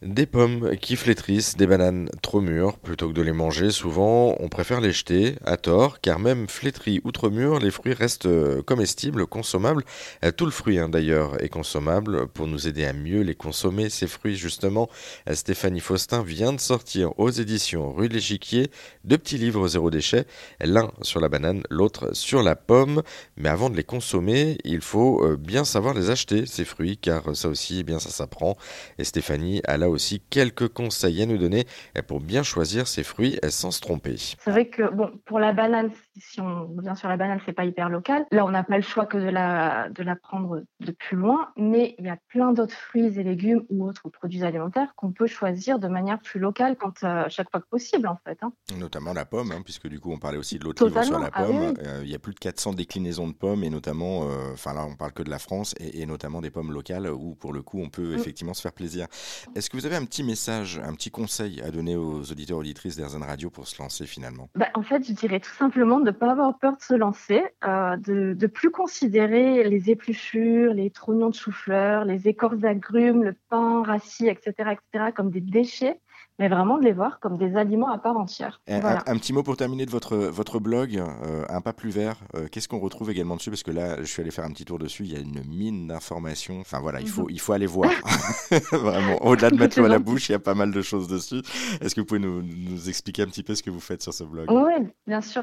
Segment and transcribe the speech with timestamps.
[0.00, 4.48] Des pommes qui flétrissent, des bananes trop mûres, plutôt que de les manger, souvent on
[4.48, 8.62] préfère les jeter, à tort, car même flétris ou trop mûrs, les fruits restent euh,
[8.62, 9.82] comestibles, consommables.
[10.24, 12.28] Euh, tout le fruit hein, d'ailleurs est consommable.
[12.28, 14.88] Pour nous aider à mieux les consommer, ces fruits justement,
[15.28, 18.70] euh, Stéphanie Faustin vient de sortir aux éditions Rue de l'Échiquier
[19.02, 20.26] deux petits livres zéro déchet,
[20.60, 23.02] l'un sur la banane, l'autre sur la pomme.
[23.36, 27.48] Mais avant de les consommer, il faut bien savoir les acheter, ces fruits, car ça
[27.48, 28.56] aussi, eh bien ça s'apprend.
[28.98, 31.66] Et Stéphanie a là aussi quelques conseils à nous donner
[32.06, 34.16] pour bien choisir ses fruits sans se tromper.
[34.16, 37.64] C'est vrai que bon, pour la banane, si on vient sur la banane, c'est pas
[37.64, 38.26] hyper local.
[38.30, 41.48] Là, on n'a pas le choix que de la, de la prendre de plus loin,
[41.56, 45.26] mais il y a plein d'autres fruits et légumes ou autres produits alimentaires qu'on peut
[45.26, 48.38] choisir de manière plus locale quand à euh, chaque fois que possible, en fait.
[48.42, 48.52] Hein.
[48.76, 51.30] Notamment la pomme, hein, puisque du coup, on parlait aussi de l'autre livre sur la
[51.32, 51.74] ah pomme.
[51.82, 54.84] Euh, il y a plus de 400 déclinaisons de pommes, et notamment, euh, enfin là,
[54.84, 57.80] on parle que de la France, et, notamment des pommes locales, où pour le coup,
[57.80, 58.18] on peut mm.
[58.18, 59.06] effectivement se faire plaisir.
[59.54, 62.96] Est-ce que vous avez un petit message, un petit conseil à donner aux auditeurs auditrices
[62.96, 64.48] d'Airzen Radio pour se lancer finalement?
[64.56, 67.44] Bah, En fait, je dirais tout simplement de ne pas avoir peur de se lancer,
[67.64, 73.36] euh, de ne plus considérer les épluchures, les trognons de chou-fleur, les écorces d'agrumes, le
[73.50, 76.00] pain rassis, etc., etc., comme des déchets
[76.38, 78.60] mais vraiment de les voir comme des aliments à part entière.
[78.68, 82.16] Un, petit mot pour terminer de votre, votre blog, euh, Un pas plus vert.
[82.34, 83.50] Euh, qu'est-ce qu'on retrouve également dessus?
[83.50, 85.42] Parce que là, je suis allé faire un petit tour dessus, il y a une
[85.48, 86.60] mine d'informations.
[86.60, 87.30] Enfin voilà, il faut, mhm.
[87.30, 87.90] il faut aller voir.
[88.72, 91.08] Vraiment, au-delà de mettre l'eau à la bouche, il y a pas mal de choses
[91.08, 91.42] dessus.
[91.80, 94.14] Est-ce que vous pouvez nous, nous, expliquer un petit peu ce que vous faites sur
[94.14, 94.50] ce blog?
[94.50, 95.42] Oui, bien sûr.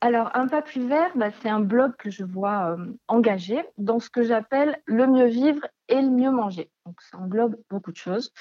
[0.00, 4.00] Alors, Un pas plus vert, bah, c'est un blog que je vois euh, engagé dans
[4.00, 6.70] ce que j'appelle le mieux vivre et le mieux manger.
[6.86, 8.32] Donc, ça englobe beaucoup de choses.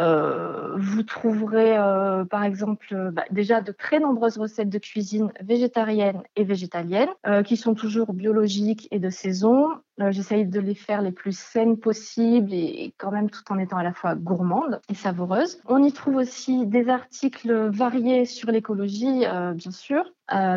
[0.00, 5.32] Euh, vous trouverez euh, par exemple euh, bah, déjà de très nombreuses recettes de cuisine
[5.40, 7.08] végétarienne et végétalienne
[7.44, 9.68] qui sont toujours biologiques et de saison.
[10.10, 13.82] J'essaye de les faire les plus saines possibles et quand même tout en étant à
[13.82, 15.60] la fois gourmande et savoureuse.
[15.66, 20.04] On y trouve aussi des articles variés sur l'écologie, bien sûr,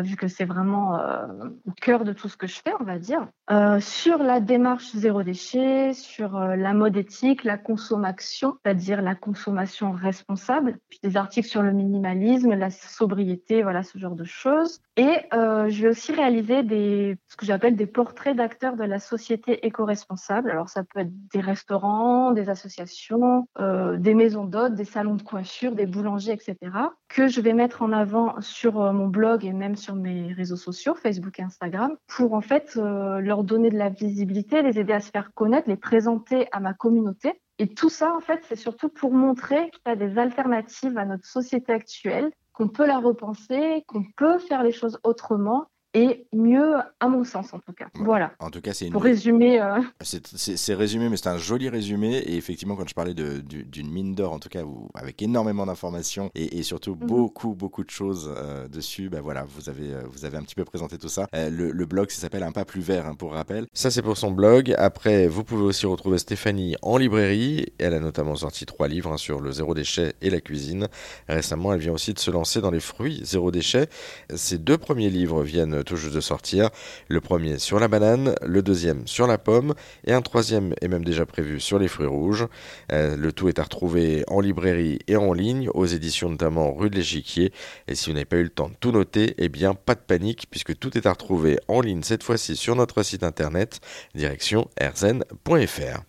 [0.02, 1.00] vu que c'est vraiment
[1.66, 3.26] au cœur de tout ce que je fais, on va dire,
[3.80, 10.78] sur la démarche zéro déchet, sur la mode éthique, la consommation, c'est-à-dire la consommation responsable,
[10.88, 14.80] puis des articles sur le minimalisme, la sobriété, voilà ce genre de choses.
[14.96, 20.50] Et je vais aussi réaliser ce que j'appelle des portraits d'acteurs de la société éco-responsable.
[20.50, 25.74] Alors ça peut être des restaurants, des associations, des maisons d'hôtes, des salons de coiffure,
[25.74, 26.56] des boulangers, etc.,
[27.08, 30.94] que je vais mettre en avant sur mon blog et même sur mes réseaux sociaux,
[30.94, 35.00] Facebook et Instagram, pour en fait euh, leur donner de la visibilité, les aider à
[35.00, 37.11] se faire connaître, les présenter à ma communauté.
[37.58, 41.04] Et tout ça, en fait, c'est surtout pour montrer qu'il y a des alternatives à
[41.04, 46.76] notre société actuelle, qu'on peut la repenser, qu'on peut faire les choses autrement et mieux,
[47.00, 47.86] à mon sens en tout cas.
[47.94, 48.32] Voilà.
[48.38, 48.92] En tout cas, c'est une...
[48.92, 49.60] Pour résumer.
[49.60, 52.16] Euh, c'est résumé, mais c'est un joli résumé.
[52.16, 54.62] Et effectivement, quand je parlais d'une mine d'or, en tout cas,
[54.94, 57.06] avec énormément d'informations et, surtout mhm.
[57.06, 60.54] beaucoup, beaucoup de choses euh, dessus, ben voilà, vous avez, euh, vous avez un petit
[60.54, 61.26] peu présenté tout ça.
[61.32, 63.66] le, blog, ça s'appelle Un pas plus vert, hein, pour rappel.
[63.74, 64.74] Ça, c'est pour son blog.
[64.78, 67.66] Après, vous pouvez aussi retrouver Stéphanie en librairie.
[67.78, 70.88] Elle a notamment sorti trois livres hein, sur le zéro déchet et la cuisine.
[71.28, 73.88] Récemment, elle vient aussi de se lancer dans les fruits zéro déchet.
[74.34, 76.70] Ces deux premiers livres viennent tout juste de sortir.
[77.08, 81.04] Le premier sur la banane, le deuxième sur la pomme et un troisième est même
[81.04, 82.46] déjà prévu sur les fruits rouges.
[82.92, 86.90] Euh, le tout est à retrouver en librairie et en ligne, aux éditions notamment rue
[86.90, 87.52] de l'Échiquier.
[87.88, 90.00] Et si vous n'avez pas eu le temps de tout noter, eh bien pas de
[90.00, 93.80] panique puisque tout est à retrouver en ligne cette fois-ci sur notre site internet
[94.14, 96.02] direction erzen.fr.